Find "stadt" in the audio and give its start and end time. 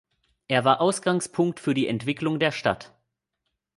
2.51-2.91